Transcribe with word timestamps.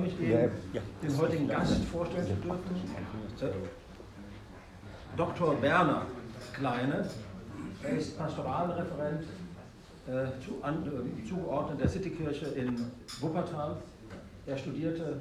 mich 0.00 0.20
eben, 0.20 0.50
den 1.02 1.18
heutigen 1.18 1.48
Gast 1.48 1.84
vorstellen 1.84 2.26
zu 2.26 2.34
dürfen. 2.34 3.68
Dr. 5.16 5.60
Werner 5.62 6.06
Kleine. 6.52 7.08
Er 7.82 7.96
ist 7.96 8.18
Pastoralreferent 8.18 9.22
äh, 10.06 10.26
zu, 10.44 10.62
an, 10.62 10.84
äh, 10.86 11.28
zugeordnet 11.28 11.80
der 11.80 11.88
Citykirche 11.88 12.46
in 12.46 12.76
Wuppertal. 13.20 13.76
Er 14.46 14.56
studierte 14.56 15.20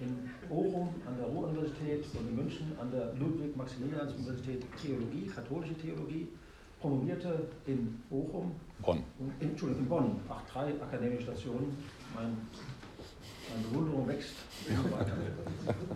in 0.00 0.30
Bochum 0.48 0.88
an 1.06 1.16
der 1.18 1.26
Ruhr-Universität 1.26 2.04
und 2.14 2.28
in 2.28 2.36
München 2.36 2.72
an 2.80 2.90
der 2.90 3.14
Ludwig-Maximilians-Universität 3.14 4.64
Theologie, 4.80 5.26
katholische 5.26 5.74
Theologie, 5.74 6.28
promovierte 6.80 7.48
in 7.66 8.02
Bochum, 8.10 8.52
Bonn. 8.82 9.02
In, 9.40 9.48
Entschuldigung, 9.48 9.84
in 9.84 9.88
Bonn, 9.88 10.20
ach, 10.28 10.42
drei 10.52 10.74
akademische 10.82 11.22
Stationen, 11.22 11.76
mein, 12.14 12.36
meine 13.50 13.68
Bewunderung 13.68 14.08
wächst 14.08 14.34
weiter. 14.90 15.16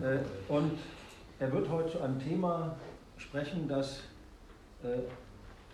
äh, 0.01 0.19
und 0.51 0.77
er 1.39 1.51
wird 1.51 1.69
heute 1.69 1.91
zu 1.91 2.01
einem 2.01 2.19
Thema 2.19 2.75
sprechen, 3.17 3.67
das, 3.67 4.01
äh, 4.83 4.99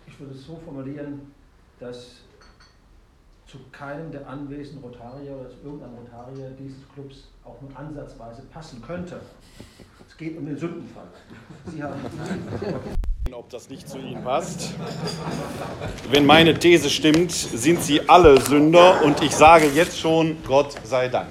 ich 0.05 0.19
würde 0.19 0.33
es 0.33 0.45
so 0.45 0.57
formulieren, 0.63 1.33
dass 1.79 2.21
zu 3.45 3.59
keinem 3.71 4.11
der 4.11 4.27
anwesenden 4.27 4.83
Rotarier 4.83 5.31
oder 5.31 5.49
zu 5.49 5.57
irgendeinem 5.63 5.95
Rotarier 5.95 6.49
dieses 6.59 6.87
Clubs 6.93 7.29
auch 7.45 7.61
nur 7.61 7.75
ansatzweise 7.77 8.41
passen 8.43 8.81
könnte. 8.81 9.21
Es 10.07 10.17
geht 10.17 10.37
um 10.37 10.45
den 10.45 10.57
Sündenfall. 10.57 11.07
Sie 11.65 11.81
haben 11.81 11.99
ob 13.33 13.49
das 13.49 13.69
nicht 13.69 13.87
zu 13.89 13.97
Ihnen 13.97 14.23
passt. 14.23 14.73
Wenn 16.09 16.25
meine 16.25 16.57
These 16.57 16.89
stimmt, 16.89 17.31
sind 17.31 17.81
Sie 17.83 18.07
alle 18.07 18.39
Sünder 18.41 19.01
und 19.03 19.21
ich 19.21 19.31
sage 19.31 19.67
jetzt 19.73 19.99
schon, 19.99 20.37
Gott 20.45 20.75
sei 20.83 21.07
Dank. 21.07 21.29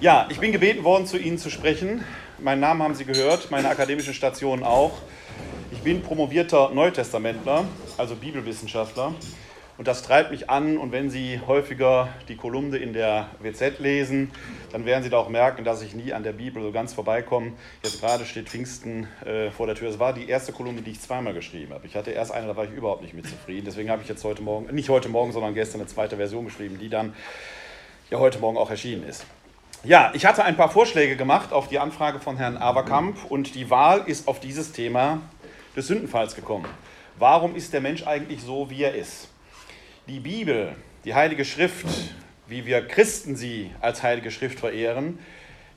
Ja, 0.00 0.26
ich 0.30 0.38
bin 0.38 0.52
gebeten 0.52 0.84
worden, 0.84 1.06
zu 1.06 1.18
Ihnen 1.18 1.38
zu 1.38 1.50
sprechen. 1.50 2.04
Meinen 2.38 2.60
Namen 2.60 2.82
haben 2.82 2.94
Sie 2.94 3.04
gehört, 3.04 3.50
meine 3.50 3.68
akademischen 3.68 4.14
Stationen 4.14 4.62
auch. 4.62 4.92
Ich 5.72 5.80
bin 5.80 6.02
promovierter 6.02 6.70
Neutestamentler, 6.70 7.64
also 7.96 8.14
Bibelwissenschaftler. 8.14 9.14
Und 9.78 9.86
das 9.86 10.02
treibt 10.02 10.32
mich 10.32 10.50
an. 10.50 10.76
Und 10.76 10.90
wenn 10.90 11.08
Sie 11.08 11.40
häufiger 11.46 12.08
die 12.26 12.36
Kolumne 12.36 12.78
in 12.78 12.92
der 12.92 13.28
WZ 13.40 13.78
lesen, 13.78 14.32
dann 14.72 14.84
werden 14.84 15.04
Sie 15.04 15.08
da 15.08 15.18
auch 15.18 15.28
merken, 15.28 15.62
dass 15.64 15.82
ich 15.82 15.94
nie 15.94 16.12
an 16.12 16.24
der 16.24 16.32
Bibel 16.32 16.60
so 16.60 16.72
ganz 16.72 16.92
vorbeikomme. 16.92 17.52
Jetzt 17.84 18.00
gerade 18.00 18.24
steht 18.24 18.48
Pfingsten 18.48 19.06
äh, 19.24 19.52
vor 19.52 19.66
der 19.66 19.76
Tür. 19.76 19.88
Es 19.88 20.00
war 20.00 20.12
die 20.12 20.28
erste 20.28 20.52
Kolumne, 20.52 20.82
die 20.82 20.90
ich 20.90 21.00
zweimal 21.00 21.32
geschrieben 21.32 21.72
habe. 21.72 21.86
Ich 21.86 21.94
hatte 21.94 22.10
erst 22.10 22.32
eine, 22.32 22.48
da 22.48 22.56
war 22.56 22.64
ich 22.64 22.72
überhaupt 22.72 23.02
nicht 23.02 23.14
mit 23.14 23.28
zufrieden. 23.28 23.66
Deswegen 23.66 23.88
habe 23.88 24.02
ich 24.02 24.08
jetzt 24.08 24.24
heute 24.24 24.42
Morgen, 24.42 24.74
nicht 24.74 24.88
heute 24.88 25.08
Morgen, 25.08 25.30
sondern 25.30 25.54
gestern 25.54 25.80
eine 25.80 25.88
zweite 25.88 26.16
Version 26.16 26.44
geschrieben, 26.44 26.78
die 26.80 26.88
dann 26.88 27.14
ja 28.10 28.18
heute 28.18 28.40
Morgen 28.40 28.58
auch 28.58 28.70
erschienen 28.70 29.08
ist. 29.08 29.26
Ja, 29.84 30.10
ich 30.12 30.26
hatte 30.26 30.44
ein 30.44 30.56
paar 30.56 30.70
Vorschläge 30.70 31.14
gemacht 31.14 31.52
auf 31.52 31.68
die 31.68 31.78
Anfrage 31.78 32.18
von 32.18 32.36
Herrn 32.36 32.56
Averkamp 32.56 33.16
und 33.28 33.54
die 33.54 33.70
Wahl 33.70 34.02
ist 34.06 34.26
auf 34.26 34.40
dieses 34.40 34.72
Thema 34.72 35.20
des 35.76 35.86
Sündenfalls 35.86 36.34
gekommen. 36.34 36.66
Warum 37.16 37.54
ist 37.54 37.72
der 37.72 37.80
Mensch 37.80 38.04
eigentlich 38.04 38.42
so, 38.42 38.70
wie 38.70 38.82
er 38.82 38.96
ist? 38.96 39.28
Die 40.08 40.20
Bibel, 40.20 40.74
die 41.04 41.14
Heilige 41.14 41.44
Schrift, 41.44 41.84
wie 42.46 42.64
wir 42.64 42.80
Christen 42.80 43.36
sie 43.36 43.70
als 43.82 44.02
Heilige 44.02 44.30
Schrift 44.30 44.58
verehren, 44.58 45.18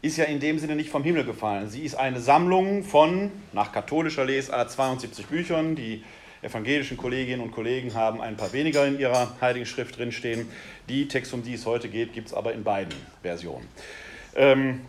ist 0.02 0.16
ja 0.16 0.24
in 0.24 0.40
dem 0.40 0.58
Sinne 0.58 0.78
nicht 0.78 0.90
vom 0.90 1.04
Himmel 1.04 1.26
gefallen. 1.26 1.68
Sie 1.68 1.82
ist 1.82 1.96
eine 1.96 2.22
Sammlung 2.22 2.86
von, 2.86 3.30
nach 3.52 3.74
katholischer 3.74 4.24
Lesart, 4.24 4.72
72 4.72 5.26
Büchern. 5.26 5.76
Die 5.76 6.06
evangelischen 6.42 6.96
Kolleginnen 6.96 7.42
und 7.42 7.52
Kollegen 7.52 7.94
haben 7.94 8.22
ein 8.22 8.38
paar 8.38 8.54
weniger 8.54 8.88
in 8.88 8.98
ihrer 8.98 9.36
Heiligen 9.42 9.66
Schrift 9.66 9.98
drinstehen. 9.98 10.48
Die 10.88 11.10
Text, 11.10 11.34
um 11.34 11.44
die 11.44 11.56
es 11.56 11.66
heute 11.66 11.90
geht, 11.90 12.14
gibt 12.14 12.28
es 12.30 12.34
aber 12.34 12.54
in 12.54 12.64
beiden 12.64 12.96
Versionen. 13.22 13.68
Ähm, 14.34 14.80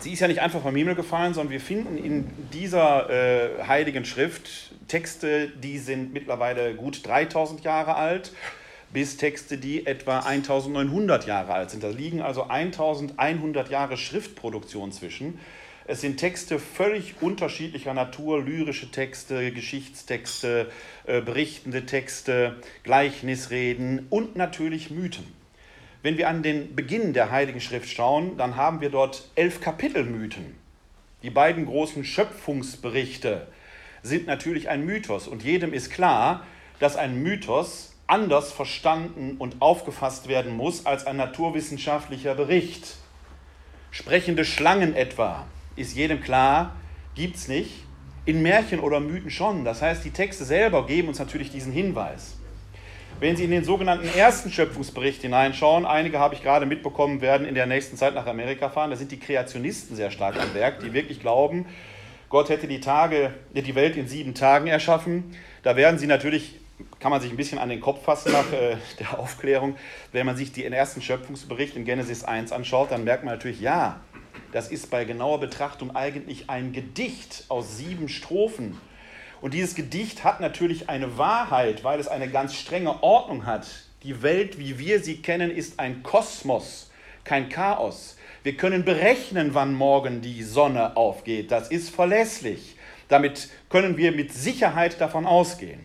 sie 0.00 0.14
ist 0.14 0.20
ja 0.20 0.28
nicht 0.28 0.40
einfach 0.40 0.62
vom 0.62 0.74
Himmel 0.74 0.94
gefallen, 0.94 1.34
sondern 1.34 1.52
wir 1.52 1.60
finden 1.60 1.98
in 1.98 2.30
dieser 2.54 3.10
äh, 3.10 3.64
Heiligen 3.64 4.06
Schrift 4.06 4.72
Texte, 4.88 5.48
die 5.62 5.76
sind 5.76 6.14
mittlerweile 6.14 6.74
gut 6.74 7.06
3000 7.06 7.62
Jahre 7.64 7.94
alt 7.94 8.32
bis 8.92 9.16
Texte, 9.16 9.58
die 9.58 9.86
etwa 9.86 10.20
1900 10.20 11.26
Jahre 11.26 11.52
alt 11.52 11.70
sind. 11.70 11.82
Da 11.82 11.88
liegen 11.88 12.22
also 12.22 12.44
1100 12.44 13.70
Jahre 13.70 13.96
Schriftproduktion 13.96 14.92
zwischen. 14.92 15.38
Es 15.86 16.02
sind 16.02 16.18
Texte 16.18 16.58
völlig 16.58 17.14
unterschiedlicher 17.22 17.94
Natur, 17.94 18.42
lyrische 18.42 18.90
Texte, 18.90 19.52
Geschichtstexte, 19.52 20.70
äh, 21.06 21.22
berichtende 21.22 21.86
Texte, 21.86 22.56
Gleichnisreden 22.82 24.06
und 24.10 24.36
natürlich 24.36 24.90
Mythen. 24.90 25.26
Wenn 26.02 26.18
wir 26.18 26.28
an 26.28 26.42
den 26.42 26.76
Beginn 26.76 27.12
der 27.12 27.30
Heiligen 27.30 27.60
Schrift 27.60 27.88
schauen, 27.88 28.36
dann 28.36 28.56
haben 28.56 28.80
wir 28.80 28.90
dort 28.90 29.30
elf 29.34 29.60
Kapitelmythen. 29.60 30.54
Die 31.22 31.30
beiden 31.30 31.66
großen 31.66 32.04
Schöpfungsberichte 32.04 33.48
sind 34.02 34.26
natürlich 34.26 34.68
ein 34.68 34.84
Mythos 34.84 35.26
und 35.26 35.42
jedem 35.42 35.72
ist 35.72 35.90
klar, 35.90 36.46
dass 36.78 36.96
ein 36.96 37.22
Mythos 37.22 37.94
anders 38.08 38.52
verstanden 38.52 39.36
und 39.38 39.60
aufgefasst 39.60 40.26
werden 40.26 40.56
muss 40.56 40.86
als 40.86 41.06
ein 41.06 41.16
naturwissenschaftlicher 41.16 42.34
Bericht. 42.34 42.96
Sprechende 43.90 44.44
Schlangen 44.44 44.96
etwa, 44.96 45.46
ist 45.76 45.94
jedem 45.94 46.20
klar, 46.20 46.74
gibt 47.14 47.36
es 47.36 47.48
nicht. 47.48 47.84
In 48.24 48.42
Märchen 48.42 48.80
oder 48.80 49.00
Mythen 49.00 49.30
schon. 49.30 49.64
Das 49.64 49.80
heißt, 49.80 50.04
die 50.04 50.10
Texte 50.10 50.44
selber 50.44 50.86
geben 50.86 51.08
uns 51.08 51.18
natürlich 51.18 51.50
diesen 51.50 51.72
Hinweis. 51.72 52.36
Wenn 53.20 53.36
Sie 53.36 53.44
in 53.44 53.50
den 53.50 53.64
sogenannten 53.64 54.08
ersten 54.16 54.50
Schöpfungsbericht 54.50 55.22
hineinschauen, 55.22 55.86
einige 55.86 56.18
habe 56.18 56.34
ich 56.34 56.42
gerade 56.42 56.66
mitbekommen, 56.66 57.20
werden 57.20 57.46
in 57.46 57.54
der 57.54 57.66
nächsten 57.66 57.96
Zeit 57.96 58.14
nach 58.14 58.26
Amerika 58.26 58.68
fahren, 58.68 58.90
da 58.90 58.96
sind 58.96 59.12
die 59.12 59.18
Kreationisten 59.18 59.96
sehr 59.96 60.10
stark 60.10 60.40
am 60.40 60.54
Werk, 60.54 60.80
die 60.80 60.92
wirklich 60.92 61.20
glauben, 61.20 61.66
Gott 62.28 62.50
hätte 62.50 62.68
die, 62.68 62.80
Tage, 62.80 63.32
die 63.54 63.74
Welt 63.74 63.96
in 63.96 64.06
sieben 64.06 64.34
Tagen 64.34 64.66
erschaffen. 64.66 65.34
Da 65.62 65.76
werden 65.76 65.98
Sie 65.98 66.06
natürlich 66.06 66.57
kann 67.00 67.10
man 67.10 67.20
sich 67.20 67.30
ein 67.30 67.36
bisschen 67.36 67.58
an 67.58 67.68
den 67.68 67.80
Kopf 67.80 68.04
fassen 68.04 68.32
nach 68.32 68.52
äh, 68.52 68.76
der 68.98 69.18
Aufklärung. 69.18 69.76
Wenn 70.12 70.26
man 70.26 70.36
sich 70.36 70.52
den 70.52 70.72
ersten 70.72 71.02
Schöpfungsbericht 71.02 71.76
in 71.76 71.84
Genesis 71.84 72.24
1 72.24 72.52
anschaut, 72.52 72.90
dann 72.90 73.04
merkt 73.04 73.24
man 73.24 73.34
natürlich, 73.34 73.60
ja, 73.60 74.00
das 74.52 74.68
ist 74.68 74.90
bei 74.90 75.04
genauer 75.04 75.40
Betrachtung 75.40 75.94
eigentlich 75.94 76.48
ein 76.48 76.72
Gedicht 76.72 77.44
aus 77.48 77.76
sieben 77.76 78.08
Strophen. 78.08 78.80
Und 79.40 79.54
dieses 79.54 79.74
Gedicht 79.74 80.24
hat 80.24 80.40
natürlich 80.40 80.88
eine 80.88 81.18
Wahrheit, 81.18 81.84
weil 81.84 82.00
es 82.00 82.08
eine 82.08 82.28
ganz 82.28 82.54
strenge 82.54 83.02
Ordnung 83.02 83.46
hat. 83.46 83.66
Die 84.02 84.22
Welt, 84.22 84.58
wie 84.58 84.78
wir 84.78 85.00
sie 85.00 85.22
kennen, 85.22 85.50
ist 85.50 85.78
ein 85.78 86.02
Kosmos, 86.02 86.90
kein 87.24 87.48
Chaos. 87.48 88.16
Wir 88.42 88.56
können 88.56 88.84
berechnen, 88.84 89.54
wann 89.54 89.74
morgen 89.74 90.22
die 90.22 90.42
Sonne 90.42 90.96
aufgeht. 90.96 91.50
Das 91.50 91.68
ist 91.68 91.90
verlässlich. 91.90 92.76
Damit 93.08 93.48
können 93.68 93.96
wir 93.96 94.12
mit 94.12 94.32
Sicherheit 94.32 95.00
davon 95.00 95.26
ausgehen. 95.26 95.80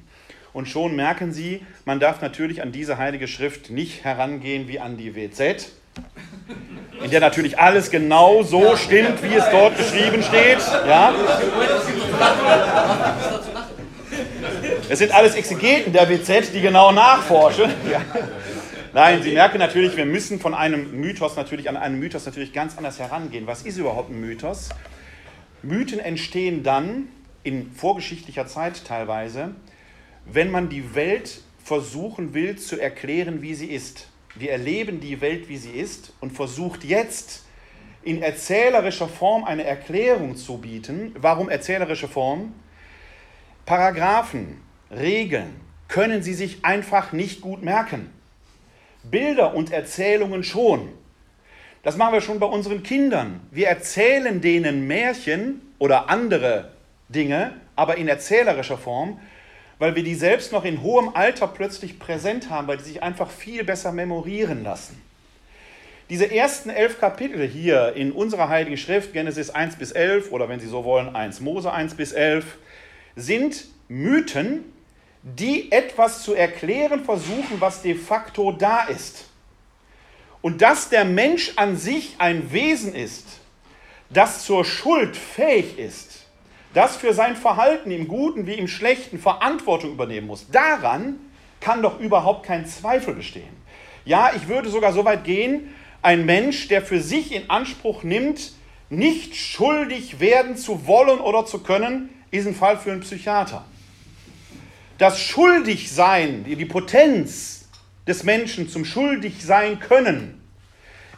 Und 0.53 0.68
schon 0.68 0.96
merken 0.96 1.34
Sie, 1.34 1.66
man 1.86 2.00
darf 2.00 2.22
natürlich 2.22 2.62
an 2.62 2.72
diese 2.72 2.97
heilige 2.97 3.28
Schrift 3.28 3.72
nicht 3.72 4.03
herangehen 4.03 4.68
wie 4.68 4.80
an 4.80 4.97
die 4.97 5.16
WZ, 5.16 5.72
in 7.03 7.09
der 7.09 7.19
natürlich 7.19 7.58
alles 7.59 7.90
genau 7.90 8.44
so 8.44 8.75
stimmt, 8.75 9.24
wie 9.24 9.34
es 9.34 9.46
dort 9.52 9.75
geschrieben 9.78 10.22
steht. 10.22 10.59
Ja? 10.88 11.13
Es 14.90 15.00
sind 15.00 15.12
alles 15.12 15.34
Exegeten 15.34 15.92
der 15.92 16.08
WZ, 16.08 16.53
die 16.53 16.62
genau 16.62 16.92
nachforschen. 16.92 17.72
Ja. 17.92 18.02
Nein, 18.96 19.24
Sie 19.24 19.31
merken 19.31 19.58
natürlich, 19.58 19.97
wir 19.97 20.06
müssen 20.06 20.40
von 20.40 20.53
einem 20.53 21.00
Mythos 21.02 21.36
natürlich 21.36 21.68
an 21.68 21.78
einen 21.78 21.97
Mythos 22.00 22.28
natürlich 22.28 22.53
ganz 22.53 22.78
anders 22.78 23.00
herangehen. 23.00 23.47
Was 23.47 23.63
ist 23.63 23.80
überhaupt 23.80 24.12
ein 24.12 24.22
Mythos? 24.22 24.69
Mythen 25.63 26.00
entstehen 26.00 26.62
dann 26.62 27.08
in 27.42 27.72
vorgeschichtlicher 27.72 28.46
Zeit 28.46 28.86
teilweise, 28.86 29.56
wenn 30.25 30.51
man 30.51 30.69
die 30.69 30.95
Welt 30.95 31.41
versuchen 31.63 32.34
will 32.34 32.57
zu 32.57 32.79
erklären, 32.79 33.41
wie 33.41 33.56
sie 33.56 33.67
ist. 33.67 34.07
Wir 34.35 34.51
erleben 34.51 35.00
die 35.00 35.22
Welt, 35.22 35.47
wie 35.47 35.57
sie 35.57 35.72
ist 35.72 36.13
und 36.19 36.31
versucht 36.31 36.83
jetzt 36.83 37.45
in 38.03 38.21
erzählerischer 38.21 39.07
Form 39.07 39.44
eine 39.44 39.63
Erklärung 39.63 40.36
zu 40.36 40.57
bieten. 40.57 41.15
Warum 41.18 41.50
erzählerische 41.50 42.07
Form? 42.07 42.53
Paragraphen, 43.65 44.62
Regeln 44.92 45.62
können 45.88 46.24
Sie 46.24 46.33
sich 46.33 46.65
einfach 46.65 47.13
nicht 47.13 47.42
gut 47.42 47.62
merken. 47.62 48.09
Bilder 49.03 49.53
und 49.53 49.71
Erzählungen 49.71 50.44
schon. 50.44 50.89
Das 51.83 51.98
machen 51.98 52.13
wir 52.13 52.21
schon 52.21 52.39
bei 52.39 52.45
unseren 52.45 52.83
Kindern. 52.83 53.42
Wir 53.51 53.68
erzählen 53.68 54.42
denen 54.42 54.88
Märchen 54.88 55.62
oder 55.80 56.09
andere 56.09 56.71
Dinge, 57.09 57.53
aber 57.75 57.98
in 57.98 58.07
erzählerischer 58.07 58.77
Form, 58.77 59.19
weil 59.80 59.96
wir 59.96 60.04
die 60.04 60.16
selbst 60.16 60.52
noch 60.52 60.66
in 60.66 60.81
hohem 60.81 61.10
Alter 61.16 61.48
plötzlich 61.48 62.00
präsent 62.00 62.50
haben, 62.50 62.68
weil 62.68 62.78
die 62.78 62.84
sich 62.84 63.04
einfach 63.04 63.30
viel 63.30 63.64
besser 63.64 63.92
memorieren 63.92 64.64
lassen. 64.64 65.02
Diese 66.10 66.30
ersten 66.30 66.70
elf 66.70 67.00
Kapitel 67.00 67.48
hier 67.48 67.94
in 67.96 68.12
unserer 68.12 68.50
Heiligen 68.50 68.78
Schrift, 68.78 69.14
Genesis 69.14 69.50
1 69.50 69.78
bis 69.78 69.92
11 69.92 70.31
oder 70.31 70.50
wenn 70.50 70.60
Sie 70.60 70.68
so 70.68 70.84
wollen, 70.84 71.16
1 71.16 71.40
Mose 71.40 71.72
1 71.72 71.96
bis 71.96 72.12
11, 72.12 72.46
sind 73.16 73.66
Mythen, 73.88 74.66
die 75.24 75.72
etwas 75.72 76.24
zu 76.24 76.34
erklären 76.34 77.06
versuchen, 77.06 77.60
was 77.60 77.81
de 77.81 77.96
facto 77.96 78.52
da 78.52 78.84
ist. 78.84 79.25
und 80.44 80.62
dass 80.62 80.90
der 80.90 81.06
Mensch 81.06 81.54
an 81.56 81.78
sich 81.78 82.16
ein 82.20 82.52
Wesen 82.52 82.94
ist, 82.94 83.25
das 84.12 84.44
zur 84.46 84.66
Schuld 84.66 85.16
fähig 85.16 85.80
ist, 85.80 86.12
das 86.74 86.96
für 86.96 87.14
sein 87.14 87.36
Verhalten 87.36 87.92
im 87.92 88.08
Guten 88.08 88.48
wie 88.48 88.54
im 88.54 88.68
Schlechten 88.68 89.20
Verantwortung 89.20 89.92
übernehmen 89.92 90.28
muss, 90.28 90.50
daran 90.50 91.18
kann 91.60 91.81
doch 91.81 92.00
überhaupt 92.00 92.46
kein 92.46 92.66
Zweifel 92.66 93.14
bestehen. 93.14 93.56
Ja, 94.06 94.31
ich 94.36 94.48
würde 94.48 94.70
sogar 94.70 94.92
so 94.92 95.06
weit 95.06 95.24
gehen, 95.24 95.74
ein 96.02 96.25
Mensch, 96.25 96.68
der 96.68 96.81
für 96.81 97.00
sich 97.00 97.34
in 97.34 97.50
Anspruch 97.50 98.04
nimmt, 98.04 98.52
nicht 98.90 99.36
schuldig 99.36 100.20
werden 100.20 100.58
zu 100.58 100.86
wollen 100.86 101.20
oder 101.20 101.46
zu 101.46 101.60
können, 101.60 102.10
ist 102.31 102.46
ein 102.48 102.56
Fall 102.56 102.78
für 102.78 102.92
einen 102.92 103.02
Psychiater. 103.02 103.64
Das 104.98 105.20
Schuldigsein, 105.20 106.44
die 106.44 106.66
Potenz 106.66 107.70
des 108.06 108.24
Menschen 108.24 108.70
zum 108.70 108.86
Schuldigsein 108.86 109.80
können, 109.80 110.42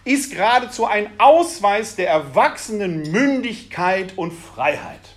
ist 0.03 0.31
geradezu 0.31 0.85
ein 0.85 1.09
Ausweis 1.17 1.95
der 1.95 2.09
erwachsenen 2.09 3.11
Mündigkeit 3.11 4.13
und 4.17 4.31
Freiheit. 4.31 5.14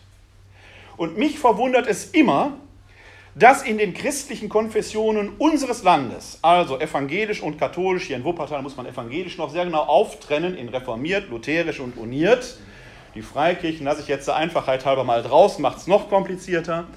Und 0.98 1.16
mich 1.16 1.38
verwundert 1.38 1.86
es 1.86 2.06
immer, 2.10 2.54
dass 3.36 3.62
in 3.62 3.78
den 3.78 3.94
christlichen 3.94 4.48
Konfessionen 4.48 5.30
unseres 5.38 5.84
Landes, 5.84 6.40
also 6.42 6.80
evangelisch 6.80 7.40
und 7.40 7.56
katholisch, 7.56 8.06
hier 8.08 8.16
in 8.16 8.24
Wuppertal 8.24 8.62
muss 8.62 8.76
man 8.76 8.84
evangelisch 8.84 9.38
noch 9.38 9.50
sehr 9.50 9.64
genau 9.64 9.82
auftrennen 9.82 10.56
in 10.56 10.68
reformiert, 10.68 11.30
lutherisch 11.30 11.78
und 11.78 11.96
uniert. 11.96 12.58
Die 13.14 13.22
Freikirchen 13.22 13.86
lasse 13.86 14.02
ich 14.02 14.08
jetzt 14.08 14.26
der 14.26 14.34
Einfachheit 14.34 14.84
halber 14.84 15.04
mal 15.04 15.22
draußen, 15.22 15.62
macht 15.62 15.78
es 15.78 15.86
noch 15.86 16.08
komplizierter. 16.08 16.88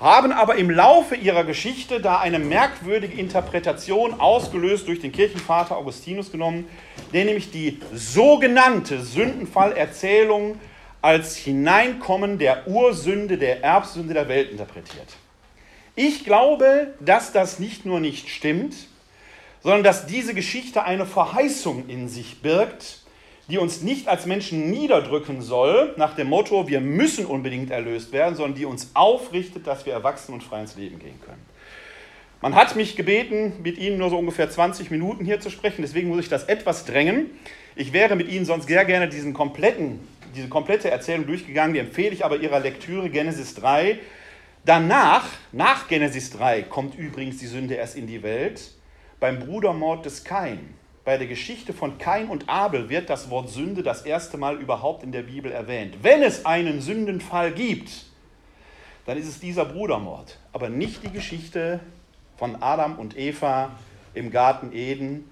Haben 0.00 0.32
aber 0.32 0.56
im 0.56 0.68
Laufe 0.68 1.14
ihrer 1.14 1.44
Geschichte 1.44 2.00
da 2.00 2.18
eine 2.18 2.38
merkwürdige 2.38 3.18
Interpretation 3.18 4.20
ausgelöst 4.20 4.86
durch 4.86 5.00
den 5.00 5.12
Kirchenvater 5.12 5.78
Augustinus 5.78 6.30
genommen, 6.30 6.66
der 7.14 7.24
nämlich 7.24 7.50
die 7.50 7.80
sogenannte 7.94 9.00
Sündenfallerzählung 9.00 10.58
als 11.04 11.36
Hineinkommen 11.36 12.38
der 12.38 12.66
Ursünde, 12.66 13.36
der 13.36 13.62
Erbsünde 13.62 14.14
der 14.14 14.26
Welt 14.26 14.50
interpretiert. 14.50 15.16
Ich 15.96 16.24
glaube, 16.24 16.94
dass 16.98 17.30
das 17.30 17.58
nicht 17.58 17.84
nur 17.84 18.00
nicht 18.00 18.30
stimmt, 18.30 18.74
sondern 19.62 19.82
dass 19.84 20.06
diese 20.06 20.32
Geschichte 20.32 20.84
eine 20.84 21.04
Verheißung 21.04 21.90
in 21.90 22.08
sich 22.08 22.40
birgt, 22.40 23.02
die 23.48 23.58
uns 23.58 23.82
nicht 23.82 24.08
als 24.08 24.24
Menschen 24.24 24.70
niederdrücken 24.70 25.42
soll, 25.42 25.92
nach 25.98 26.16
dem 26.16 26.28
Motto, 26.28 26.68
wir 26.68 26.80
müssen 26.80 27.26
unbedingt 27.26 27.70
erlöst 27.70 28.10
werden, 28.12 28.34
sondern 28.34 28.54
die 28.54 28.64
uns 28.64 28.90
aufrichtet, 28.94 29.66
dass 29.66 29.84
wir 29.84 29.92
erwachsen 29.92 30.32
und 30.32 30.42
frei 30.42 30.62
ins 30.62 30.74
Leben 30.74 30.98
gehen 30.98 31.20
können. 31.20 31.44
Man 32.40 32.54
hat 32.54 32.76
mich 32.76 32.96
gebeten, 32.96 33.52
mit 33.62 33.76
Ihnen 33.76 33.98
nur 33.98 34.08
so 34.08 34.16
ungefähr 34.16 34.48
20 34.48 34.90
Minuten 34.90 35.26
hier 35.26 35.38
zu 35.38 35.50
sprechen, 35.50 35.82
deswegen 35.82 36.08
muss 36.08 36.20
ich 36.20 36.30
das 36.30 36.44
etwas 36.44 36.86
drängen. 36.86 37.30
Ich 37.76 37.92
wäre 37.92 38.16
mit 38.16 38.28
Ihnen 38.28 38.46
sonst 38.46 38.68
sehr 38.68 38.86
gerne 38.86 39.08
diesen 39.08 39.34
kompletten, 39.34 40.00
diese 40.34 40.48
komplette 40.48 40.90
Erzählung 40.90 41.26
durchgegangen, 41.26 41.74
die 41.74 41.80
empfehle 41.80 42.10
ich 42.10 42.24
aber 42.24 42.36
Ihrer 42.36 42.60
Lektüre 42.60 43.10
Genesis 43.10 43.54
3, 43.54 43.98
Danach, 44.66 45.26
nach 45.52 45.88
Genesis 45.88 46.30
3, 46.30 46.62
kommt 46.62 46.94
übrigens 46.94 47.36
die 47.36 47.46
Sünde 47.46 47.74
erst 47.74 47.96
in 47.96 48.06
die 48.06 48.22
Welt, 48.22 48.70
beim 49.20 49.38
Brudermord 49.38 50.06
des 50.06 50.24
Kain. 50.24 50.72
Bei 51.04 51.18
der 51.18 51.26
Geschichte 51.26 51.74
von 51.74 51.98
Kain 51.98 52.30
und 52.30 52.48
Abel 52.48 52.88
wird 52.88 53.10
das 53.10 53.28
Wort 53.28 53.50
Sünde 53.50 53.82
das 53.82 54.06
erste 54.06 54.38
Mal 54.38 54.56
überhaupt 54.58 55.02
in 55.02 55.12
der 55.12 55.24
Bibel 55.24 55.52
erwähnt. 55.52 55.98
Wenn 56.00 56.22
es 56.22 56.46
einen 56.46 56.80
Sündenfall 56.80 57.52
gibt, 57.52 58.06
dann 59.04 59.18
ist 59.18 59.28
es 59.28 59.38
dieser 59.38 59.66
Brudermord, 59.66 60.38
aber 60.54 60.70
nicht 60.70 61.02
die 61.02 61.12
Geschichte 61.12 61.80
von 62.38 62.62
Adam 62.62 62.98
und 62.98 63.18
Eva 63.18 63.72
im 64.14 64.30
Garten 64.30 64.72
Eden, 64.72 65.28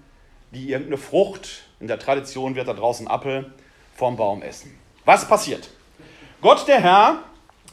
die 0.50 0.69
irgendeine 0.69 0.98
Frucht, 0.98 1.62
in 1.81 1.87
der 1.87 1.98
Tradition 1.98 2.55
wird 2.55 2.69
da 2.69 2.75
draußen 2.75 3.08
Apfel, 3.08 3.50
vom 3.94 4.16
Baum 4.16 4.43
essen. 4.43 4.81
Was 5.04 5.26
passiert? 5.26 5.69
Gott 6.40 6.66
der 6.69 6.81
Herr 6.81 7.22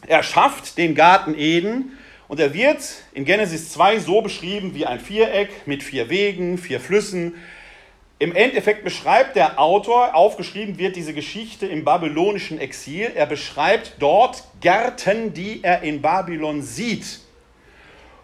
er 0.08 0.24
schafft 0.24 0.78
den 0.78 0.96
Garten 0.96 1.36
Eden 1.38 1.98
und 2.28 2.40
er 2.40 2.54
wird 2.54 2.82
in 3.14 3.26
Genesis 3.26 3.72
2 3.72 4.00
so 4.00 4.22
beschrieben 4.22 4.74
wie 4.74 4.86
ein 4.86 5.00
Viereck 5.00 5.68
mit 5.68 5.84
vier 5.84 6.10
Wegen, 6.10 6.58
vier 6.58 6.80
Flüssen. 6.80 7.36
Im 8.18 8.36
Endeffekt 8.36 8.84
beschreibt 8.84 9.36
der 9.36 9.60
Autor, 9.60 10.16
aufgeschrieben 10.16 10.78
wird 10.78 10.96
diese 10.96 11.14
Geschichte 11.14 11.66
im 11.66 11.84
babylonischen 11.84 12.60
Exil, 12.60 13.12
er 13.16 13.26
beschreibt 13.26 13.94
dort 14.00 14.44
Gärten, 14.62 15.34
die 15.34 15.64
er 15.64 15.82
in 15.84 16.02
Babylon 16.02 16.62
sieht. 16.62 17.22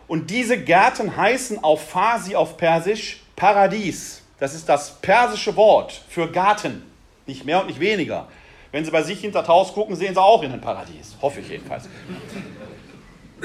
Und 0.08 0.30
diese 0.30 0.58
Gärten 0.58 1.16
heißen 1.16 1.64
auf 1.64 1.90
Farsi, 1.90 2.36
auf 2.36 2.58
Persisch, 2.58 3.22
Paradies. 3.36 4.22
Das 4.40 4.54
ist 4.54 4.68
das 4.68 5.02
persische 5.02 5.56
Wort 5.56 6.04
für 6.10 6.30
Garten, 6.30 6.84
nicht 7.26 7.46
mehr 7.46 7.62
und 7.62 7.68
nicht 7.68 7.80
weniger. 7.80 8.28
Wenn 8.76 8.84
Sie 8.84 8.92
bei 8.92 9.04
sich 9.04 9.22
hinter 9.22 9.48
Haus 9.48 9.72
gucken, 9.72 9.96
sehen 9.96 10.16
Sie 10.16 10.22
auch 10.22 10.44
in 10.44 10.52
ein 10.52 10.60
Paradies. 10.60 11.16
Hoffe 11.22 11.40
ich 11.40 11.48
jedenfalls. 11.48 11.88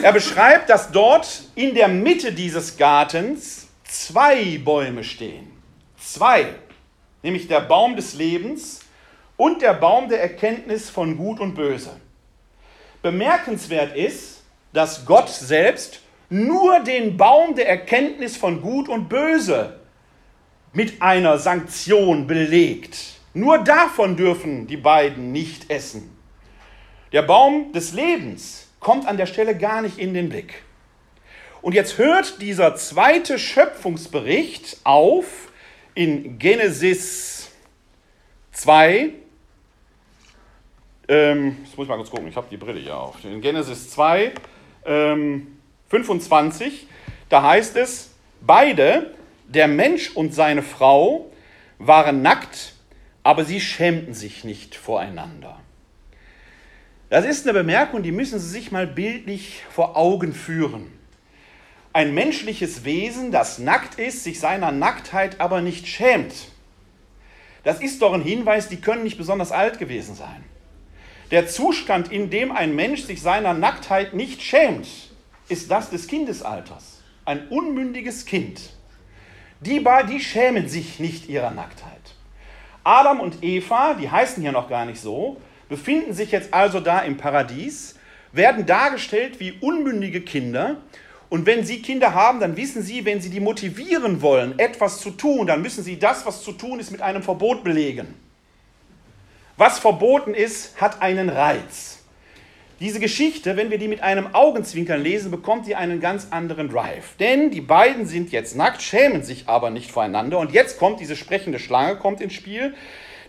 Er 0.02 0.12
beschreibt, 0.12 0.68
dass 0.68 0.90
dort 0.90 1.44
in 1.54 1.72
der 1.72 1.86
Mitte 1.86 2.32
dieses 2.32 2.76
Gartens 2.76 3.68
zwei 3.84 4.58
Bäume 4.58 5.04
stehen. 5.04 5.52
Zwei. 5.96 6.46
Nämlich 7.22 7.46
der 7.46 7.60
Baum 7.60 7.94
des 7.94 8.14
Lebens 8.14 8.80
und 9.36 9.62
der 9.62 9.74
Baum 9.74 10.08
der 10.08 10.20
Erkenntnis 10.20 10.90
von 10.90 11.16
Gut 11.16 11.38
und 11.38 11.54
Böse. 11.54 11.92
Bemerkenswert 13.00 13.94
ist, 13.94 14.42
dass 14.72 15.06
Gott 15.06 15.28
selbst 15.28 16.00
nur 16.28 16.80
den 16.80 17.16
Baum 17.16 17.54
der 17.54 17.68
Erkenntnis 17.68 18.36
von 18.36 18.60
Gut 18.60 18.88
und 18.88 19.08
Böse 19.08 19.78
mit 20.72 21.00
einer 21.00 21.38
Sanktion 21.38 22.26
belegt. 22.26 23.19
Nur 23.32 23.58
davon 23.58 24.16
dürfen 24.16 24.66
die 24.66 24.76
beiden 24.76 25.30
nicht 25.32 25.70
essen. 25.70 26.16
Der 27.12 27.22
Baum 27.22 27.72
des 27.72 27.92
Lebens 27.92 28.68
kommt 28.80 29.06
an 29.06 29.16
der 29.16 29.26
Stelle 29.26 29.56
gar 29.56 29.82
nicht 29.82 29.98
in 29.98 30.14
den 30.14 30.28
Blick. 30.28 30.62
Und 31.62 31.74
jetzt 31.74 31.98
hört 31.98 32.40
dieser 32.40 32.74
zweite 32.74 33.38
Schöpfungsbericht 33.38 34.78
auf 34.84 35.50
in 35.94 36.38
Genesis 36.38 37.50
2. 38.52 39.10
Ähm, 41.08 41.56
das 41.64 41.76
muss 41.76 41.84
ich 41.84 41.88
mal 41.88 41.96
kurz 41.96 42.10
gucken, 42.10 42.28
ich 42.28 42.36
habe 42.36 42.46
die 42.50 42.56
Brille 42.56 42.80
hier 42.80 42.96
auf. 42.96 43.22
In 43.24 43.40
Genesis 43.40 43.90
2, 43.90 44.32
ähm, 44.86 45.58
25, 45.88 46.86
da 47.28 47.42
heißt 47.42 47.76
es, 47.76 48.12
beide, 48.40 49.14
der 49.46 49.68
Mensch 49.68 50.10
und 50.16 50.34
seine 50.34 50.62
Frau, 50.62 51.30
waren 51.78 52.22
nackt 52.22 52.74
aber 53.22 53.44
sie 53.44 53.60
schämten 53.60 54.14
sich 54.14 54.44
nicht 54.44 54.74
voreinander. 54.74 55.60
Das 57.10 57.24
ist 57.24 57.44
eine 57.44 57.58
Bemerkung, 57.58 58.02
die 58.02 58.12
müssen 58.12 58.38
Sie 58.38 58.48
sich 58.48 58.70
mal 58.70 58.86
bildlich 58.86 59.62
vor 59.70 59.96
Augen 59.96 60.32
führen. 60.32 60.92
Ein 61.92 62.14
menschliches 62.14 62.84
Wesen, 62.84 63.32
das 63.32 63.58
nackt 63.58 63.98
ist, 63.98 64.22
sich 64.22 64.38
seiner 64.38 64.70
Nacktheit 64.70 65.40
aber 65.40 65.60
nicht 65.60 65.88
schämt. 65.88 66.32
Das 67.64 67.80
ist 67.80 68.00
doch 68.00 68.12
ein 68.12 68.22
Hinweis, 68.22 68.68
die 68.68 68.80
können 68.80 69.02
nicht 69.02 69.18
besonders 69.18 69.50
alt 69.50 69.78
gewesen 69.80 70.14
sein. 70.14 70.44
Der 71.32 71.48
Zustand, 71.48 72.10
in 72.12 72.30
dem 72.30 72.52
ein 72.52 72.74
Mensch 72.74 73.02
sich 73.02 73.20
seiner 73.20 73.54
Nacktheit 73.54 74.14
nicht 74.14 74.40
schämt, 74.40 74.86
ist 75.48 75.70
das 75.70 75.90
des 75.90 76.06
Kindesalters. 76.06 77.02
Ein 77.24 77.48
unmündiges 77.48 78.24
Kind. 78.24 78.60
Die, 79.60 79.84
die 80.08 80.20
schämen 80.20 80.68
sich 80.68 81.00
nicht 81.00 81.28
ihrer 81.28 81.50
Nacktheit. 81.50 82.14
Adam 82.84 83.20
und 83.20 83.42
Eva, 83.42 83.94
die 83.94 84.10
heißen 84.10 84.42
hier 84.42 84.52
noch 84.52 84.68
gar 84.68 84.86
nicht 84.86 85.00
so, 85.00 85.40
befinden 85.68 86.14
sich 86.14 86.30
jetzt 86.30 86.54
also 86.54 86.80
da 86.80 87.00
im 87.00 87.16
Paradies, 87.16 87.96
werden 88.32 88.66
dargestellt 88.66 89.40
wie 89.40 89.52
unmündige 89.60 90.20
Kinder. 90.20 90.76
Und 91.28 91.46
wenn 91.46 91.64
sie 91.64 91.82
Kinder 91.82 92.14
haben, 92.14 92.40
dann 92.40 92.56
wissen 92.56 92.82
sie, 92.82 93.04
wenn 93.04 93.20
sie 93.20 93.30
die 93.30 93.40
motivieren 93.40 94.20
wollen, 94.22 94.58
etwas 94.58 94.98
zu 95.00 95.10
tun, 95.12 95.46
dann 95.46 95.62
müssen 95.62 95.84
sie 95.84 95.98
das, 95.98 96.26
was 96.26 96.42
zu 96.42 96.52
tun 96.52 96.80
ist, 96.80 96.90
mit 96.90 97.02
einem 97.02 97.22
Verbot 97.22 97.62
belegen. 97.62 98.14
Was 99.56 99.78
verboten 99.78 100.34
ist, 100.34 100.80
hat 100.80 101.02
einen 101.02 101.28
Reiz. 101.28 101.99
Diese 102.80 102.98
Geschichte, 102.98 103.58
wenn 103.58 103.70
wir 103.70 103.76
die 103.76 103.88
mit 103.88 104.02
einem 104.02 104.34
Augenzwinkern 104.34 105.02
lesen, 105.02 105.30
bekommt 105.30 105.66
sie 105.66 105.74
einen 105.74 106.00
ganz 106.00 106.28
anderen 106.30 106.70
Drive. 106.70 107.14
Denn 107.20 107.50
die 107.50 107.60
beiden 107.60 108.06
sind 108.06 108.32
jetzt 108.32 108.56
nackt, 108.56 108.80
schämen 108.80 109.22
sich 109.22 109.50
aber 109.50 109.68
nicht 109.68 109.90
voreinander. 109.90 110.38
Und 110.38 110.52
jetzt 110.52 110.78
kommt 110.78 110.98
diese 110.98 111.14
sprechende 111.14 111.58
Schlange 111.58 111.96
kommt 111.96 112.22
ins 112.22 112.32
Spiel. 112.32 112.72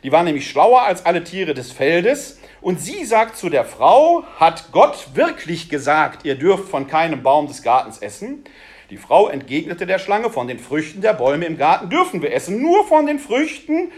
Die 0.03 0.11
war 0.13 0.23
nämlich 0.23 0.49
schlauer 0.49 0.83
als 0.83 1.05
alle 1.05 1.25
Tiere 1.25 1.53
des 1.53 1.73
Feldes. 1.73 2.39
Und 2.61 2.79
sie 2.79 3.03
sagt 3.03 3.35
zu 3.35 3.49
der 3.49 3.65
Frau, 3.65 4.23
hat 4.39 4.71
Gott 4.71 5.09
wirklich 5.15 5.67
gesagt, 5.67 6.23
ihr 6.23 6.35
dürft 6.35 6.69
von 6.69 6.87
keinem 6.87 7.21
Baum 7.21 7.47
des 7.47 7.61
Gartens 7.61 7.97
essen? 7.97 8.45
Die 8.89 8.95
Frau 8.95 9.27
entgegnete 9.27 9.85
der 9.85 9.99
Schlange, 9.99 10.29
von 10.29 10.47
den 10.47 10.59
Früchten 10.59 11.01
der 11.01 11.13
Bäume 11.13 11.45
im 11.45 11.57
Garten 11.57 11.89
dürfen 11.89 12.21
wir 12.21 12.31
essen, 12.31 12.61
nur 12.61 12.87
von 12.87 13.05
den 13.05 13.19
Früchten 13.19 13.91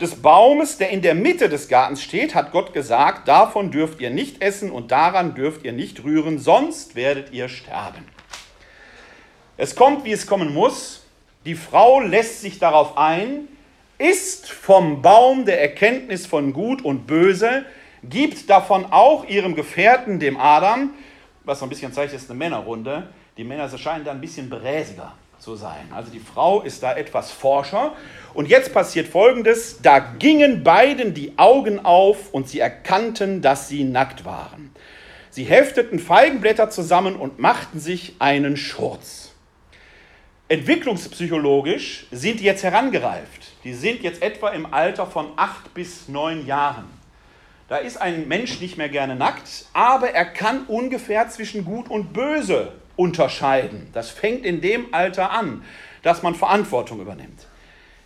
des 0.00 0.14
Baumes, 0.16 0.78
der 0.78 0.90
in 0.90 1.02
der 1.02 1.14
Mitte 1.14 1.48
des 1.48 1.68
Gartens 1.68 2.02
steht, 2.02 2.34
hat 2.34 2.52
Gott 2.52 2.72
gesagt, 2.72 3.28
davon 3.28 3.70
dürft 3.70 4.00
ihr 4.00 4.10
nicht 4.10 4.40
essen 4.40 4.70
und 4.70 4.90
daran 4.90 5.34
dürft 5.34 5.64
ihr 5.64 5.72
nicht 5.72 6.04
rühren, 6.04 6.38
sonst 6.38 6.94
werdet 6.94 7.32
ihr 7.32 7.48
sterben. 7.48 8.06
Es 9.58 9.76
kommt, 9.76 10.04
wie 10.04 10.12
es 10.12 10.26
kommen 10.26 10.54
muss. 10.54 11.04
Die 11.44 11.54
Frau 11.54 12.00
lässt 12.00 12.40
sich 12.40 12.58
darauf 12.58 12.96
ein, 12.96 13.48
isst 13.98 14.50
vom 14.50 15.02
Baum 15.02 15.44
der 15.44 15.60
Erkenntnis 15.60 16.26
von 16.26 16.54
Gut 16.54 16.82
und 16.82 17.06
Böse, 17.06 17.66
gibt 18.02 18.48
davon 18.48 18.86
auch 18.86 19.26
ihrem 19.26 19.54
Gefährten, 19.54 20.18
dem 20.18 20.38
Adam, 20.38 20.94
was 21.44 21.58
so 21.58 21.66
ein 21.66 21.68
bisschen 21.68 21.92
zeigt, 21.92 22.14
ist 22.14 22.30
eine 22.30 22.38
Männerrunde, 22.38 23.08
die 23.36 23.44
Männer 23.44 23.68
scheinen 23.76 24.04
da 24.04 24.12
ein 24.12 24.20
bisschen 24.20 24.48
bräsiger 24.48 25.12
zu 25.40 25.56
sein. 25.56 25.88
Also 25.90 26.10
die 26.10 26.20
Frau 26.20 26.62
ist 26.62 26.82
da 26.82 26.94
etwas 26.96 27.32
forscher. 27.32 27.94
Und 28.34 28.48
jetzt 28.48 28.72
passiert 28.72 29.08
Folgendes, 29.08 29.80
da 29.82 29.98
gingen 29.98 30.62
beiden 30.62 31.14
die 31.14 31.32
Augen 31.36 31.84
auf 31.84 32.32
und 32.32 32.48
sie 32.48 32.60
erkannten, 32.60 33.42
dass 33.42 33.68
sie 33.68 33.84
nackt 33.84 34.24
waren. 34.24 34.70
Sie 35.30 35.44
hefteten 35.44 35.98
Feigenblätter 35.98 36.70
zusammen 36.70 37.16
und 37.16 37.38
machten 37.38 37.80
sich 37.80 38.14
einen 38.18 38.56
Schurz. 38.56 39.32
Entwicklungspsychologisch 40.48 42.06
sind 42.10 42.40
die 42.40 42.44
jetzt 42.44 42.64
herangereift. 42.64 43.52
Die 43.62 43.72
sind 43.72 44.02
jetzt 44.02 44.20
etwa 44.20 44.48
im 44.48 44.72
Alter 44.72 45.06
von 45.06 45.28
acht 45.36 45.72
bis 45.74 46.08
neun 46.08 46.44
Jahren. 46.46 46.86
Da 47.68 47.76
ist 47.76 48.00
ein 48.00 48.26
Mensch 48.26 48.60
nicht 48.60 48.76
mehr 48.76 48.88
gerne 48.88 49.14
nackt, 49.14 49.66
aber 49.72 50.10
er 50.10 50.24
kann 50.24 50.64
ungefähr 50.66 51.28
zwischen 51.28 51.64
Gut 51.64 51.88
und 51.88 52.12
Böse 52.12 52.72
unterscheiden. 53.00 53.88
Das 53.94 54.10
fängt 54.10 54.44
in 54.44 54.60
dem 54.60 54.92
Alter 54.92 55.30
an, 55.30 55.64
dass 56.02 56.22
man 56.22 56.34
Verantwortung 56.34 57.00
übernimmt. 57.00 57.46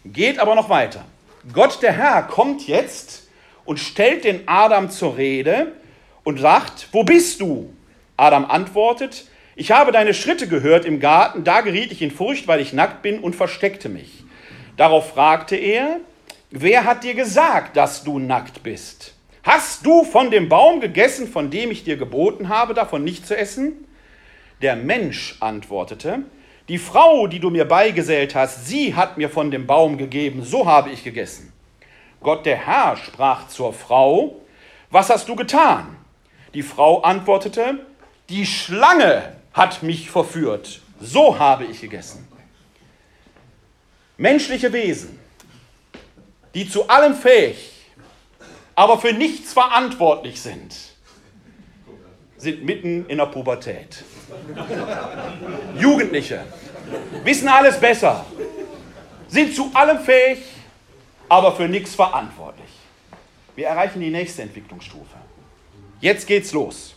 Geht 0.05 0.39
aber 0.39 0.55
noch 0.55 0.69
weiter. 0.69 1.05
Gott 1.53 1.83
der 1.83 1.93
Herr 1.93 2.23
kommt 2.23 2.69
jetzt 2.69 3.29
und 3.65 3.81
stellt 3.81 4.25
den 4.25 4.47
Adam 4.47 4.91
zur 4.91 5.17
Rede 5.17 5.73
und 6.23 6.39
sagt, 6.39 6.89
wo 6.93 7.03
bist 7.03 7.41
du? 7.41 7.75
Adam 8.17 8.45
antwortet, 8.45 9.27
ich 9.57 9.73
habe 9.73 9.91
deine 9.91 10.15
Schritte 10.15 10.47
gehört 10.47 10.85
im 10.85 11.01
Garten, 11.01 11.43
da 11.43 11.61
geriet 11.61 11.91
ich 11.91 12.01
in 12.01 12.13
Furcht, 12.13 12.47
weil 12.47 12.61
ich 12.61 12.73
nackt 12.73 13.03
bin 13.03 13.19
und 13.19 13.35
versteckte 13.35 13.89
mich. 13.89 14.23
Darauf 14.77 15.11
fragte 15.11 15.57
er, 15.57 15.99
wer 16.51 16.85
hat 16.85 17.03
dir 17.03 17.15
gesagt, 17.15 17.77
dass 17.77 18.05
du 18.05 18.21
nackt 18.21 18.63
bist? 18.63 19.15
Hast 19.43 19.85
du 19.85 20.05
von 20.05 20.31
dem 20.31 20.49
Baum 20.49 20.81
gegessen, 20.81 21.27
von 21.27 21.51
dem 21.51 21.73
ich 21.73 21.83
dir 21.83 21.97
geboten 21.97 22.49
habe, 22.49 22.75
davon 22.75 23.03
nicht 23.03 23.27
zu 23.27 23.37
essen? 23.37 23.87
Der 24.63 24.77
Mensch 24.77 25.37
antwortete, 25.41 26.23
die 26.69 26.79
Frau, 26.79 27.27
die 27.27 27.41
du 27.41 27.51
mir 27.51 27.67
beigesellt 27.67 28.35
hast, 28.35 28.67
sie 28.67 28.95
hat 28.95 29.19
mir 29.19 29.29
von 29.29 29.51
dem 29.51 29.67
Baum 29.67 29.99
gegeben, 29.99 30.43
so 30.43 30.67
habe 30.67 30.91
ich 30.91 31.05
gegessen. 31.05 31.53
Gott 32.23 32.47
der 32.47 32.57
Herr 32.57 32.97
sprach 32.97 33.49
zur 33.49 33.73
Frau, 33.73 34.41
was 34.91 35.11
hast 35.11 35.29
du 35.29 35.37
getan? 35.37 35.97
Die 36.55 36.63
Frau 36.63 37.03
antwortete, 37.03 37.85
die 38.31 38.47
Schlange 38.47 39.35
hat 39.53 39.83
mich 39.83 40.11
verführt, 40.11 40.81
so 41.01 41.39
habe 41.39 41.65
ich 41.65 41.81
gegessen. 41.81 42.27
Menschliche 44.17 44.73
Wesen, 44.73 45.19
die 46.55 46.69
zu 46.69 46.89
allem 46.89 47.15
fähig, 47.15 47.73
aber 48.75 48.99
für 48.99 49.13
nichts 49.13 49.53
verantwortlich 49.53 50.41
sind, 50.41 50.94
sind 52.45 52.63
mitten 52.63 53.07
in 53.07 53.17
der 53.17 53.27
Pubertät. 53.27 54.05
Jugendliche 55.77 56.45
wissen 57.25 57.49
alles 57.49 57.81
besser, 57.81 58.25
sind 59.29 59.55
zu 59.55 59.71
allem 59.73 59.99
fähig, 59.99 60.39
aber 61.29 61.57
für 61.57 61.67
nichts 61.67 61.95
verantwortlich. 61.95 62.69
Wir 63.57 63.69
erreichen 63.69 64.01
die 64.01 64.11
nächste 64.11 64.43
Entwicklungsstufe. 64.43 65.17
Jetzt 66.01 66.27
geht's 66.27 66.53
los. 66.53 66.95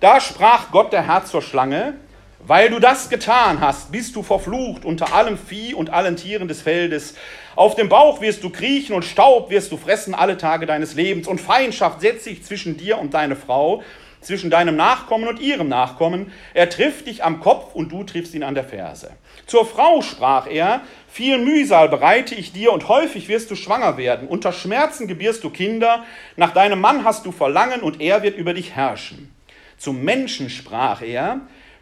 Da 0.00 0.20
sprach 0.20 0.70
Gott 0.70 0.92
der 0.92 1.06
Herr 1.06 1.24
zur 1.24 1.42
Schlange, 1.42 1.94
weil 2.40 2.70
du 2.70 2.78
das 2.78 3.10
getan 3.10 3.60
hast, 3.60 3.90
bist 3.90 4.14
du 4.16 4.22
verflucht 4.22 4.84
unter 4.84 5.12
allem 5.12 5.36
Vieh 5.36 5.74
und 5.74 5.90
allen 5.90 6.16
Tieren 6.16 6.48
des 6.48 6.62
Feldes. 6.62 7.14
Auf 7.56 7.74
dem 7.74 7.88
Bauch 7.88 8.20
wirst 8.20 8.44
du 8.44 8.50
kriechen 8.50 8.94
und 8.94 9.04
Staub 9.04 9.50
wirst 9.50 9.72
du 9.72 9.76
fressen 9.76 10.14
alle 10.14 10.38
Tage 10.38 10.64
deines 10.66 10.94
Lebens. 10.94 11.26
Und 11.26 11.40
Feindschaft 11.40 12.00
setzt 12.00 12.24
sich 12.24 12.44
zwischen 12.44 12.76
dir 12.76 12.98
und 12.98 13.14
deine 13.14 13.34
Frau, 13.34 13.82
zwischen 14.20 14.50
deinem 14.50 14.76
Nachkommen 14.76 15.28
und 15.28 15.40
ihrem 15.40 15.68
Nachkommen. 15.68 16.32
Er 16.54 16.70
trifft 16.70 17.06
dich 17.06 17.24
am 17.24 17.40
Kopf 17.40 17.74
und 17.74 17.90
du 17.90 18.04
triffst 18.04 18.34
ihn 18.34 18.42
an 18.42 18.54
der 18.54 18.64
Ferse. 18.64 19.10
Zur 19.46 19.66
Frau 19.66 20.02
sprach 20.02 20.46
er, 20.46 20.82
viel 21.08 21.38
Mühsal 21.38 21.88
bereite 21.88 22.34
ich 22.34 22.52
dir 22.52 22.72
und 22.72 22.88
häufig 22.88 23.28
wirst 23.28 23.50
du 23.50 23.56
schwanger 23.56 23.96
werden. 23.96 24.28
Unter 24.28 24.52
Schmerzen 24.52 25.08
gebierst 25.08 25.42
du 25.42 25.50
Kinder, 25.50 26.04
nach 26.36 26.52
deinem 26.52 26.80
Mann 26.80 27.04
hast 27.04 27.26
du 27.26 27.32
Verlangen 27.32 27.80
und 27.80 28.00
er 28.00 28.22
wird 28.22 28.36
über 28.36 28.54
dich 28.54 28.76
herrschen. 28.76 29.34
Zum 29.76 30.02
Menschen 30.02 30.50
sprach 30.50 31.02
er, 31.02 31.40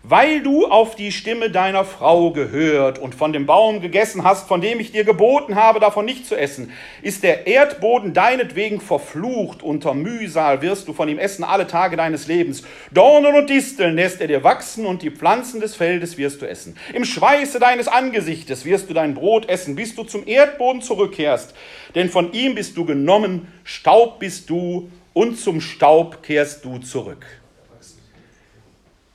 weil 0.09 0.41
du 0.41 0.67
auf 0.67 0.95
die 0.95 1.11
Stimme 1.11 1.51
deiner 1.51 1.85
Frau 1.85 2.31
gehört 2.31 3.01
und 3.01 3.17
von 3.17 3.33
dem 3.33 3.45
Baum 3.45 3.81
gegessen 3.81 4.23
hast, 4.23 4.47
von 4.47 4.61
dem 4.61 4.79
ich 4.79 4.93
dir 4.93 5.03
geboten 5.03 5.57
habe, 5.57 5.81
davon 5.81 6.05
nicht 6.05 6.27
zu 6.27 6.37
essen, 6.37 6.73
ist 7.03 7.25
der 7.25 7.49
Erdboden 7.49 8.15
deinetwegen 8.15 8.81
verflucht, 8.81 9.65
unter 9.65 9.95
Mühsal 9.95 10.63
wirst 10.63 10.87
du 10.87 10.93
von 10.93 11.09
ihm 11.09 11.19
essen 11.19 11.43
alle 11.43 11.67
Tage 11.67 11.97
deines 11.97 12.29
Lebens. 12.29 12.63
Dornen 12.93 13.35
und 13.35 13.51
Disteln 13.51 13.97
lässt 13.97 14.21
er 14.21 14.29
dir 14.29 14.45
wachsen 14.45 14.87
und 14.87 15.03
die 15.03 15.11
Pflanzen 15.11 15.61
des 15.61 15.75
Feldes 15.75 16.17
wirst 16.19 16.41
du 16.41 16.47
essen. 16.47 16.77
Im 16.95 17.05
Schweiße 17.05 17.59
deines 17.59 17.89
Angesichtes 17.89 18.65
wirst 18.65 18.89
du 18.89 18.95
dein 18.95 19.15
Brot 19.15 19.49
essen, 19.49 19.75
bis 19.75 19.97
du 19.97 20.05
zum 20.05 20.25
Erdboden 20.29 20.83
zurückkehrst, 20.83 21.53
denn 21.97 22.11
von 22.11 22.33
ihm 22.33 22.55
bist 22.55 22.77
du 22.77 22.85
genommen, 22.85 23.49
Staub 23.65 24.21
bist 24.21 24.51
du 24.51 24.89
und 25.15 25.37
zum 25.37 25.61
Staub 25.61 26.23
kehrst 26.23 26.65
du 26.65 26.79
zurück. 26.79 27.27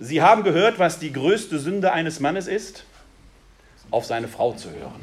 Sie 0.04 0.24
haben 0.24 0.42
gehört, 0.42 0.80
was 0.80 0.98
die 0.98 1.14
größte 1.14 1.60
Sünde 1.60 1.94
eines 1.94 2.20
Mannes 2.20 2.48
ist? 2.48 2.86
Auf 3.92 4.04
seine 4.04 4.28
Frau 4.28 4.52
zu 4.54 4.72
hören. 4.72 5.00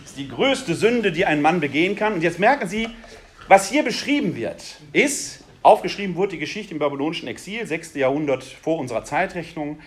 Das 0.00 0.06
ist 0.06 0.16
die 0.16 0.28
größte 0.28 0.74
Sünde, 0.74 1.12
die 1.12 1.26
ein 1.26 1.42
Mann 1.42 1.60
begehen 1.60 1.96
kann. 1.96 2.14
Und 2.14 2.22
jetzt 2.22 2.38
merken 2.38 2.66
Sie, 2.66 2.88
was 3.46 3.68
hier 3.68 3.84
beschrieben 3.84 4.36
wird, 4.36 4.78
ist, 4.94 5.44
aufgeschrieben 5.62 6.16
wurde 6.16 6.30
die 6.30 6.38
Geschichte 6.38 6.72
im 6.72 6.78
babylonischen 6.78 7.28
Exil, 7.28 7.66
6. 7.66 7.96
Jahrhundert 7.96 8.42
vor 8.42 8.78
unserer 8.78 9.04
Zeitrechnung. 9.04 9.80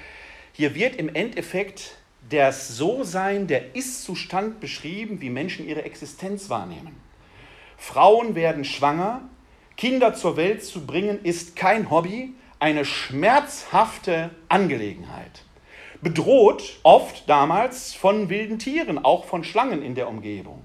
Hier 0.53 0.75
wird 0.75 0.98
im 0.98 1.10
Endeffekt 1.15 1.98
das 2.29 2.77
So-Sein, 2.77 3.48
der 3.48 3.75
Ist-Zustand 3.75 4.60
beschrieben, 4.60 5.22
wie 5.22 5.32
Menschen 5.32 5.68
ihre 5.68 5.86
Existenz 5.86 6.51
wahrnehmen. 6.51 6.96
Frauen 7.77 8.36
werden 8.36 8.63
schwanger, 8.63 9.27
Kinder 9.75 10.13
zur 10.13 10.38
Welt 10.38 10.63
zu 10.63 10.86
bringen 10.86 11.24
ist 11.24 11.56
kein 11.56 11.89
Hobby, 11.89 12.36
eine 12.59 12.83
schmerzhafte 12.83 14.31
Angelegenheit. 14.49 15.43
Bedroht 16.01 16.79
oft 16.83 17.29
damals 17.29 17.93
von 17.93 18.29
wilden 18.29 18.59
Tieren, 18.59 19.03
auch 19.03 19.25
von 19.25 19.43
Schlangen 19.43 19.81
in 19.81 19.95
der 19.95 20.07
Umgebung. 20.07 20.63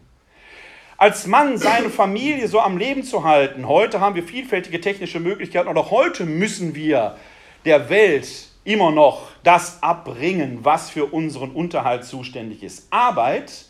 Als 0.96 1.26
Mann 1.26 1.58
seine 1.58 1.90
Familie 1.90 2.46
so 2.48 2.60
am 2.60 2.78
Leben 2.78 3.02
zu 3.02 3.24
halten, 3.24 3.66
heute 3.66 4.00
haben 4.00 4.14
wir 4.14 4.22
vielfältige 4.22 4.80
technische 4.80 5.18
Möglichkeiten 5.18 5.68
und 5.68 5.76
auch 5.76 5.90
heute 5.90 6.24
müssen 6.24 6.74
wir 6.74 7.16
der 7.64 7.88
Welt 7.88 8.48
immer 8.64 8.92
noch 8.92 9.28
das 9.42 9.82
abbringen, 9.82 10.60
was 10.62 10.90
für 10.90 11.06
unseren 11.06 11.50
Unterhalt 11.50 12.04
zuständig 12.04 12.62
ist. 12.62 12.86
Arbeit 12.90 13.66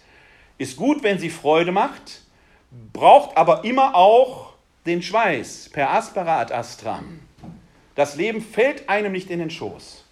ist 0.58 0.76
gut, 0.76 1.02
wenn 1.02 1.18
sie 1.18 1.30
Freude 1.30 1.72
macht, 1.72 2.22
braucht 2.92 3.36
aber 3.36 3.64
immer 3.64 3.94
auch 3.94 4.52
den 4.86 5.02
Schweiß 5.02 5.70
per 5.72 5.92
aspera 5.92 6.42
astram. 6.42 7.20
Das 7.94 8.16
Leben 8.16 8.40
fällt 8.40 8.88
einem 8.88 9.12
nicht 9.12 9.30
in 9.30 9.38
den 9.38 9.50
Schoß. 9.50 10.04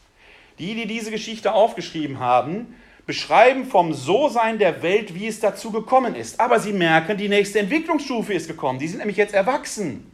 Die, 0.59 0.75
die 0.75 0.87
diese 0.87 1.11
Geschichte 1.11 1.53
aufgeschrieben 1.53 2.21
haben, 2.21 2.75
beschreiben 3.07 3.65
vom 3.65 3.93
So-Sein 3.93 4.59
der 4.59 4.83
Welt, 4.83 5.15
wie 5.15 5.27
es 5.27 5.41
dazu 5.41 5.73
gekommen 5.73 6.15
ist. 6.15 6.39
Aber 6.39 6.61
sie 6.61 6.73
merken, 6.73 7.17
die 7.17 7.29
nächste 7.29 7.59
Entwicklungsstufe 7.59 8.33
ist 8.33 8.47
gekommen. 8.47 8.79
Die 8.79 8.89
sind 8.89 8.99
nämlich 8.99 9.17
jetzt 9.17 9.35
erwachsen. 9.35 10.13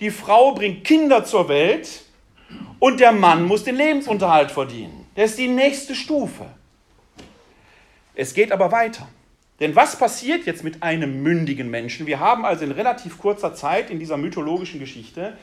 Die 0.00 0.10
Frau 0.10 0.52
bringt 0.52 0.84
Kinder 0.84 1.24
zur 1.24 1.48
Welt 1.48 2.02
und 2.78 3.00
der 3.00 3.12
Mann 3.12 3.44
muss 3.44 3.64
den 3.64 3.76
Lebensunterhalt 3.76 4.50
verdienen. 4.50 5.06
Das 5.14 5.30
ist 5.30 5.38
die 5.38 5.48
nächste 5.48 5.94
Stufe. 5.94 6.46
Es 8.14 8.34
geht 8.34 8.52
aber 8.52 8.72
weiter. 8.72 9.08
Denn 9.60 9.74
was 9.74 9.98
passiert 9.98 10.46
jetzt 10.46 10.62
mit 10.62 10.82
einem 10.82 11.22
mündigen 11.22 11.68
Menschen? 11.68 12.06
Wir 12.06 12.20
haben 12.20 12.44
also 12.44 12.64
in 12.64 12.70
relativ 12.70 13.18
kurzer 13.18 13.54
Zeit 13.54 13.90
in 13.90 13.98
dieser 13.98 14.16
mythologischen 14.16 14.78
Geschichte 14.78 15.36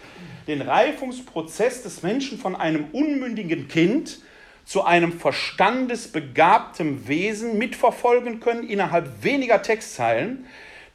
den 0.48 0.62
Reifungsprozess 0.62 1.84
des 1.84 2.02
Menschen 2.02 2.38
von 2.38 2.56
einem 2.56 2.86
unmündigen 2.94 3.68
Kind 3.68 4.20
zu 4.64 4.84
einem 4.84 5.12
verstandesbegabten 5.12 7.08
Wesen 7.08 7.58
mitverfolgen 7.58 8.40
können 8.40 8.68
innerhalb 8.68 9.24
weniger 9.24 9.62
Textzeilen, 9.62 10.46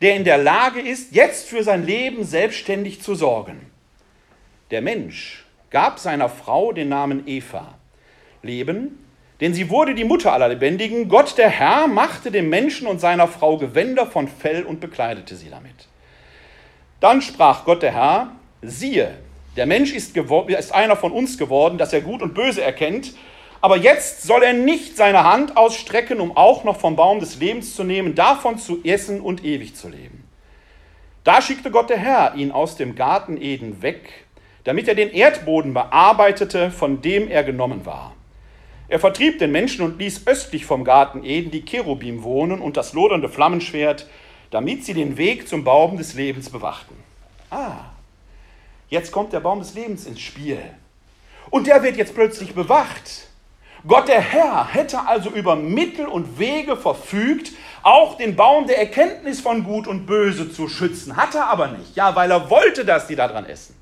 der 0.00 0.16
in 0.16 0.24
der 0.24 0.38
Lage 0.38 0.80
ist, 0.80 1.14
jetzt 1.14 1.48
für 1.48 1.62
sein 1.62 1.84
Leben 1.84 2.24
selbstständig 2.24 3.02
zu 3.02 3.14
sorgen. 3.14 3.60
Der 4.70 4.80
Mensch 4.80 5.44
gab 5.68 5.98
seiner 5.98 6.28
Frau 6.28 6.72
den 6.72 6.88
Namen 6.88 7.26
Eva. 7.26 7.74
Leben, 8.42 8.98
denn 9.40 9.54
sie 9.54 9.70
wurde 9.70 9.94
die 9.94 10.04
Mutter 10.04 10.32
aller 10.32 10.48
Lebendigen. 10.48 11.08
Gott 11.08 11.38
der 11.38 11.48
Herr 11.48 11.86
machte 11.86 12.30
dem 12.30 12.48
Menschen 12.48 12.86
und 12.86 13.00
seiner 13.00 13.26
Frau 13.26 13.56
Gewänder 13.56 14.06
von 14.06 14.28
Fell 14.28 14.64
und 14.64 14.80
bekleidete 14.80 15.36
sie 15.36 15.48
damit. 15.48 15.88
Dann 17.00 17.22
sprach 17.22 17.64
Gott 17.64 17.82
der 17.82 17.94
Herr, 17.94 18.32
siehe, 18.62 19.16
der 19.56 19.66
Mensch 19.66 19.92
ist, 19.92 20.16
ist 20.16 20.74
einer 20.74 20.96
von 20.96 21.12
uns 21.12 21.38
geworden, 21.38 21.78
dass 21.78 21.92
er 21.92 22.02
Gut 22.02 22.22
und 22.22 22.34
Böse 22.34 22.62
erkennt. 22.62 23.14
Aber 23.62 23.76
jetzt 23.76 24.22
soll 24.22 24.42
er 24.42 24.52
nicht 24.52 24.96
seine 24.96 25.24
Hand 25.24 25.56
ausstrecken, 25.56 26.20
um 26.20 26.36
auch 26.36 26.64
noch 26.64 26.78
vom 26.78 26.96
Baum 26.96 27.20
des 27.20 27.38
Lebens 27.38 27.74
zu 27.74 27.84
nehmen, 27.84 28.14
davon 28.14 28.58
zu 28.58 28.82
essen 28.84 29.20
und 29.20 29.44
ewig 29.44 29.74
zu 29.74 29.88
leben. 29.88 30.24
Da 31.24 31.42
schickte 31.42 31.70
Gott 31.70 31.90
der 31.90 31.98
Herr 31.98 32.34
ihn 32.36 32.52
aus 32.52 32.76
dem 32.76 32.94
Garten 32.94 33.40
Eden 33.40 33.82
weg, 33.82 34.24
damit 34.64 34.88
er 34.88 34.94
den 34.94 35.10
Erdboden 35.10 35.74
bearbeitete, 35.74 36.70
von 36.70 37.02
dem 37.02 37.28
er 37.28 37.44
genommen 37.44 37.84
war. 37.84 38.14
Er 38.90 38.98
vertrieb 38.98 39.38
den 39.38 39.52
Menschen 39.52 39.84
und 39.84 40.00
ließ 40.00 40.26
östlich 40.26 40.66
vom 40.66 40.82
Garten 40.82 41.22
Eden 41.22 41.52
die 41.52 41.64
Cherubim 41.64 42.24
wohnen 42.24 42.60
und 42.60 42.76
das 42.76 42.92
lodernde 42.92 43.28
Flammenschwert, 43.28 44.08
damit 44.50 44.84
sie 44.84 44.94
den 44.94 45.16
Weg 45.16 45.46
zum 45.46 45.62
Baum 45.62 45.96
des 45.96 46.14
Lebens 46.14 46.50
bewachten. 46.50 46.96
Ah, 47.50 47.84
jetzt 48.88 49.12
kommt 49.12 49.32
der 49.32 49.38
Baum 49.38 49.60
des 49.60 49.74
Lebens 49.74 50.06
ins 50.06 50.18
Spiel. 50.18 50.58
Und 51.50 51.68
der 51.68 51.84
wird 51.84 51.98
jetzt 51.98 52.16
plötzlich 52.16 52.52
bewacht. 52.52 53.28
Gott 53.86 54.08
der 54.08 54.20
Herr 54.20 54.74
hätte 54.74 55.06
also 55.06 55.30
über 55.30 55.54
Mittel 55.54 56.06
und 56.06 56.40
Wege 56.40 56.76
verfügt, 56.76 57.52
auch 57.84 58.16
den 58.16 58.34
Baum 58.34 58.66
der 58.66 58.78
Erkenntnis 58.78 59.40
von 59.40 59.62
Gut 59.62 59.86
und 59.86 60.04
Böse 60.06 60.50
zu 60.50 60.66
schützen. 60.66 61.16
Hat 61.16 61.36
er 61.36 61.46
aber 61.46 61.68
nicht. 61.68 61.94
Ja, 61.94 62.16
weil 62.16 62.32
er 62.32 62.50
wollte, 62.50 62.84
dass 62.84 63.06
die 63.06 63.14
daran 63.14 63.46
essen. 63.46 63.76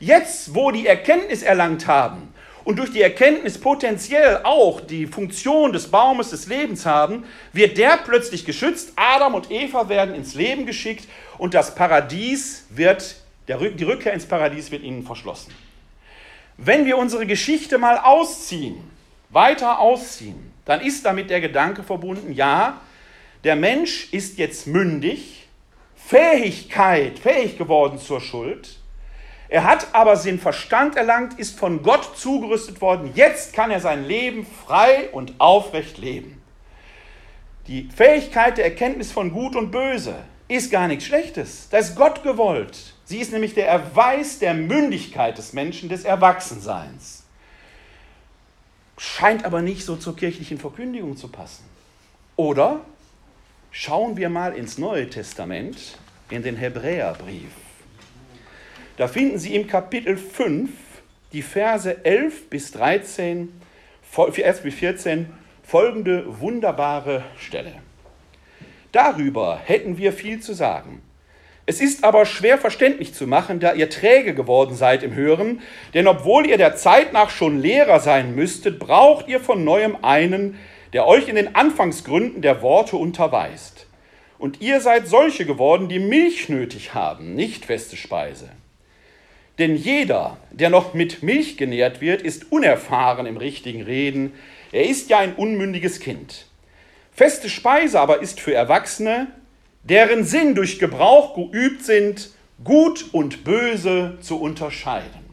Jetzt, 0.00 0.54
wo 0.54 0.70
die 0.70 0.86
Erkenntnis 0.86 1.42
erlangt 1.42 1.86
haben 1.86 2.34
und 2.68 2.78
durch 2.78 2.92
die 2.92 3.00
Erkenntnis 3.00 3.58
potenziell 3.58 4.42
auch 4.44 4.82
die 4.82 5.06
Funktion 5.06 5.72
des 5.72 5.90
Baumes 5.90 6.28
des 6.28 6.48
Lebens 6.48 6.84
haben, 6.84 7.24
wird 7.54 7.78
der 7.78 7.96
plötzlich 7.96 8.44
geschützt. 8.44 8.92
Adam 8.94 9.32
und 9.32 9.50
Eva 9.50 9.88
werden 9.88 10.14
ins 10.14 10.34
Leben 10.34 10.66
geschickt 10.66 11.08
und 11.38 11.54
das 11.54 11.74
Paradies 11.74 12.66
wird, 12.68 13.22
die 13.48 13.84
Rückkehr 13.84 14.12
ins 14.12 14.26
Paradies 14.26 14.70
wird 14.70 14.82
ihnen 14.82 15.02
verschlossen. 15.02 15.54
Wenn 16.58 16.84
wir 16.84 16.98
unsere 16.98 17.24
Geschichte 17.24 17.78
mal 17.78 18.00
ausziehen, 18.00 18.76
weiter 19.30 19.78
ausziehen, 19.78 20.52
dann 20.66 20.82
ist 20.82 21.06
damit 21.06 21.30
der 21.30 21.40
Gedanke 21.40 21.82
verbunden, 21.82 22.34
ja, 22.34 22.82
der 23.44 23.56
Mensch 23.56 24.12
ist 24.12 24.36
jetzt 24.36 24.66
mündig, 24.66 25.48
Fähigkeit, 25.96 27.18
fähig 27.18 27.56
geworden 27.56 27.98
zur 27.98 28.20
Schuld. 28.20 28.76
Er 29.48 29.64
hat 29.64 29.88
aber 29.92 30.16
den 30.16 30.38
Verstand 30.38 30.96
erlangt, 30.96 31.38
ist 31.38 31.58
von 31.58 31.82
Gott 31.82 32.18
zugerüstet 32.18 32.80
worden. 32.80 33.12
Jetzt 33.14 33.54
kann 33.54 33.70
er 33.70 33.80
sein 33.80 34.04
Leben 34.04 34.46
frei 34.66 35.08
und 35.12 35.34
aufrecht 35.38 35.98
leben. 35.98 36.42
Die 37.66 37.88
Fähigkeit 37.94 38.58
der 38.58 38.66
Erkenntnis 38.66 39.12
von 39.12 39.32
Gut 39.32 39.56
und 39.56 39.70
Böse 39.70 40.16
ist 40.48 40.70
gar 40.70 40.88
nichts 40.88 41.04
Schlechtes. 41.04 41.68
Das 41.70 41.90
ist 41.90 41.96
Gott 41.96 42.22
gewollt. 42.22 42.94
Sie 43.04 43.18
ist 43.18 43.32
nämlich 43.32 43.54
der 43.54 43.68
Erweis 43.68 44.38
der 44.38 44.54
Mündigkeit 44.54 45.36
des 45.38 45.52
Menschen, 45.52 45.88
des 45.88 46.04
Erwachsenseins 46.04 47.24
scheint 48.98 49.44
aber 49.44 49.62
nicht 49.62 49.84
so 49.84 49.96
zur 49.96 50.16
kirchlichen 50.16 50.58
Verkündigung 50.58 51.16
zu 51.16 51.28
passen. 51.28 51.64
Oder 52.36 52.80
schauen 53.70 54.16
wir 54.16 54.28
mal 54.28 54.54
ins 54.54 54.76
Neue 54.76 55.08
Testament, 55.08 55.96
in 56.30 56.42
den 56.42 56.56
Hebräerbrief. 56.56 57.50
Da 58.98 59.06
finden 59.06 59.38
Sie 59.38 59.54
im 59.54 59.68
Kapitel 59.68 60.16
5 60.16 60.70
die 61.32 61.42
Verse 61.42 62.04
11 62.04 62.50
bis 62.50 62.72
13, 62.72 63.48
11 64.12 64.62
bis 64.62 64.74
14 64.74 65.26
folgende 65.62 66.40
wunderbare 66.40 67.22
Stelle. 67.38 67.74
Darüber 68.90 69.60
hätten 69.64 69.98
wir 69.98 70.12
viel 70.12 70.40
zu 70.40 70.52
sagen. 70.52 71.00
Es 71.64 71.80
ist 71.80 72.02
aber 72.02 72.26
schwer 72.26 72.58
verständlich 72.58 73.14
zu 73.14 73.28
machen, 73.28 73.60
da 73.60 73.72
ihr 73.72 73.88
träge 73.88 74.34
geworden 74.34 74.74
seid 74.74 75.04
im 75.04 75.14
Hören, 75.14 75.60
denn 75.94 76.08
obwohl 76.08 76.46
ihr 76.46 76.56
der 76.56 76.74
Zeit 76.74 77.12
nach 77.12 77.30
schon 77.30 77.60
Lehrer 77.60 78.00
sein 78.00 78.34
müsstet, 78.34 78.80
braucht 78.80 79.28
ihr 79.28 79.38
von 79.38 79.62
neuem 79.62 79.96
einen, 80.02 80.58
der 80.92 81.06
euch 81.06 81.28
in 81.28 81.36
den 81.36 81.54
Anfangsgründen 81.54 82.42
der 82.42 82.62
Worte 82.62 82.96
unterweist. 82.96 83.86
Und 84.40 84.60
ihr 84.60 84.80
seid 84.80 85.06
solche 85.06 85.46
geworden, 85.46 85.88
die 85.88 86.00
Milch 86.00 86.48
nötig 86.48 86.94
haben, 86.94 87.36
nicht 87.36 87.64
feste 87.64 87.96
Speise. 87.96 88.48
Denn 89.58 89.76
jeder, 89.76 90.36
der 90.52 90.70
noch 90.70 90.94
mit 90.94 91.22
Milch 91.22 91.56
genährt 91.56 92.00
wird, 92.00 92.22
ist 92.22 92.52
unerfahren 92.52 93.26
im 93.26 93.36
richtigen 93.36 93.82
Reden. 93.82 94.32
Er 94.70 94.88
ist 94.88 95.10
ja 95.10 95.18
ein 95.18 95.34
unmündiges 95.34 95.98
Kind. 95.98 96.46
Feste 97.12 97.48
Speise 97.48 97.98
aber 97.98 98.22
ist 98.22 98.40
für 98.40 98.54
Erwachsene, 98.54 99.26
deren 99.82 100.22
Sinn 100.24 100.54
durch 100.54 100.78
Gebrauch 100.78 101.34
geübt 101.34 101.84
sind, 101.84 102.30
Gut 102.62 103.06
und 103.12 103.44
Böse 103.44 104.18
zu 104.20 104.40
unterscheiden. 104.40 105.28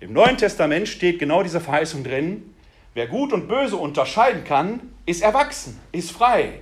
Im 0.00 0.12
Neuen 0.12 0.38
Testament 0.38 0.88
steht 0.88 1.18
genau 1.18 1.42
diese 1.42 1.60
Verheißung 1.60 2.04
drin. 2.04 2.54
Wer 2.94 3.06
Gut 3.06 3.32
und 3.32 3.48
Böse 3.48 3.76
unterscheiden 3.76 4.44
kann, 4.44 4.80
ist 5.04 5.22
erwachsen, 5.22 5.78
ist 5.92 6.10
frei. 6.10 6.60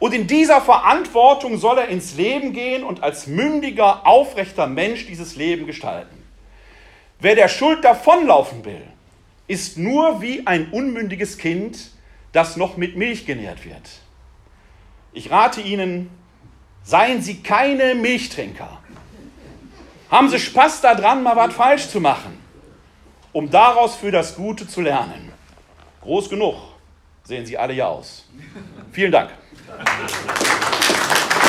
Und 0.00 0.14
in 0.14 0.26
dieser 0.26 0.62
Verantwortung 0.62 1.58
soll 1.58 1.78
er 1.78 1.88
ins 1.88 2.16
Leben 2.16 2.52
gehen 2.52 2.82
und 2.82 3.02
als 3.02 3.26
mündiger, 3.26 4.06
aufrechter 4.06 4.66
Mensch 4.66 5.06
dieses 5.06 5.36
Leben 5.36 5.66
gestalten. 5.66 6.16
Wer 7.20 7.34
der 7.34 7.48
Schuld 7.48 7.84
davonlaufen 7.84 8.64
will, 8.64 8.82
ist 9.46 9.76
nur 9.76 10.22
wie 10.22 10.46
ein 10.46 10.70
unmündiges 10.70 11.36
Kind, 11.36 11.90
das 12.32 12.56
noch 12.56 12.78
mit 12.78 12.96
Milch 12.96 13.26
genährt 13.26 13.64
wird. 13.66 13.90
Ich 15.12 15.30
rate 15.30 15.60
Ihnen, 15.60 16.08
seien 16.82 17.20
Sie 17.20 17.42
keine 17.42 17.94
Milchtrinker. 17.94 18.80
Haben 20.10 20.30
Sie 20.30 20.40
Spaß 20.40 20.80
daran, 20.80 21.22
mal 21.22 21.36
was 21.36 21.52
falsch 21.52 21.88
zu 21.88 22.00
machen, 22.00 22.38
um 23.32 23.50
daraus 23.50 23.96
für 23.96 24.10
das 24.10 24.34
Gute 24.34 24.66
zu 24.66 24.80
lernen. 24.80 25.30
Groß 26.00 26.30
genug 26.30 26.56
sehen 27.24 27.44
Sie 27.44 27.58
alle 27.58 27.74
ja 27.74 27.88
aus. 27.88 28.26
Vielen 28.92 29.12
Dank. 29.12 29.30
Gracias. 29.78 31.30